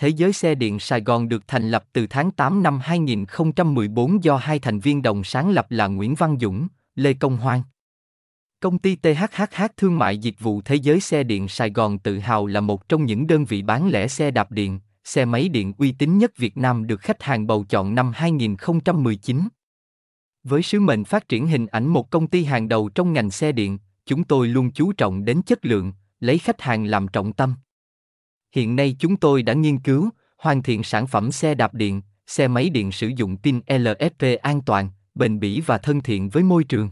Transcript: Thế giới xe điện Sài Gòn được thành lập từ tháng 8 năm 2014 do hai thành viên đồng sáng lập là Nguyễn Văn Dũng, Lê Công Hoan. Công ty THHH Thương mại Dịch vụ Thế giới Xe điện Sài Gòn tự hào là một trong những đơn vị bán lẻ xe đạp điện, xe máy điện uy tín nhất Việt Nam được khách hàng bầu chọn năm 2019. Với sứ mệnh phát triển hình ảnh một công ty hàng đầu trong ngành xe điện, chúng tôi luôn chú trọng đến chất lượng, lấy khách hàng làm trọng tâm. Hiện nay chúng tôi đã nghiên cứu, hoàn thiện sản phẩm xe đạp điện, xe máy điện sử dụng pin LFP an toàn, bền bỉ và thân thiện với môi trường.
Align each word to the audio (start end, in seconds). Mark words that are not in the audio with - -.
Thế 0.00 0.08
giới 0.08 0.32
xe 0.32 0.54
điện 0.54 0.80
Sài 0.80 1.00
Gòn 1.00 1.28
được 1.28 1.48
thành 1.48 1.70
lập 1.70 1.84
từ 1.92 2.06
tháng 2.06 2.30
8 2.30 2.62
năm 2.62 2.78
2014 2.82 4.24
do 4.24 4.36
hai 4.36 4.58
thành 4.58 4.80
viên 4.80 5.02
đồng 5.02 5.24
sáng 5.24 5.50
lập 5.50 5.66
là 5.70 5.86
Nguyễn 5.86 6.14
Văn 6.14 6.36
Dũng, 6.40 6.68
Lê 6.94 7.12
Công 7.12 7.36
Hoan. 7.36 7.62
Công 8.60 8.78
ty 8.78 8.96
THHH 8.96 9.66
Thương 9.76 9.98
mại 9.98 10.18
Dịch 10.18 10.34
vụ 10.40 10.60
Thế 10.60 10.74
giới 10.74 11.00
Xe 11.00 11.22
điện 11.22 11.48
Sài 11.48 11.70
Gòn 11.70 11.98
tự 11.98 12.18
hào 12.18 12.46
là 12.46 12.60
một 12.60 12.88
trong 12.88 13.04
những 13.04 13.26
đơn 13.26 13.44
vị 13.44 13.62
bán 13.62 13.88
lẻ 13.88 14.08
xe 14.08 14.30
đạp 14.30 14.50
điện, 14.50 14.80
xe 15.04 15.24
máy 15.24 15.48
điện 15.48 15.72
uy 15.78 15.92
tín 15.92 16.18
nhất 16.18 16.36
Việt 16.36 16.56
Nam 16.56 16.86
được 16.86 17.00
khách 17.00 17.22
hàng 17.22 17.46
bầu 17.46 17.64
chọn 17.68 17.94
năm 17.94 18.12
2019. 18.14 19.48
Với 20.44 20.62
sứ 20.62 20.80
mệnh 20.80 21.04
phát 21.04 21.28
triển 21.28 21.46
hình 21.46 21.66
ảnh 21.66 21.86
một 21.86 22.10
công 22.10 22.26
ty 22.26 22.44
hàng 22.44 22.68
đầu 22.68 22.88
trong 22.88 23.12
ngành 23.12 23.30
xe 23.30 23.52
điện, 23.52 23.78
chúng 24.06 24.24
tôi 24.24 24.48
luôn 24.48 24.70
chú 24.70 24.92
trọng 24.92 25.24
đến 25.24 25.42
chất 25.42 25.64
lượng, 25.64 25.92
lấy 26.20 26.38
khách 26.38 26.60
hàng 26.60 26.84
làm 26.84 27.08
trọng 27.08 27.32
tâm. 27.32 27.54
Hiện 28.52 28.76
nay 28.76 28.96
chúng 28.98 29.16
tôi 29.16 29.42
đã 29.42 29.52
nghiên 29.52 29.78
cứu, 29.78 30.10
hoàn 30.38 30.62
thiện 30.62 30.82
sản 30.82 31.06
phẩm 31.06 31.32
xe 31.32 31.54
đạp 31.54 31.74
điện, 31.74 32.02
xe 32.26 32.48
máy 32.48 32.70
điện 32.70 32.92
sử 32.92 33.08
dụng 33.16 33.36
pin 33.42 33.60
LFP 33.66 34.38
an 34.42 34.60
toàn, 34.66 34.90
bền 35.14 35.40
bỉ 35.40 35.60
và 35.60 35.78
thân 35.78 36.00
thiện 36.00 36.28
với 36.28 36.42
môi 36.42 36.64
trường. 36.64 36.90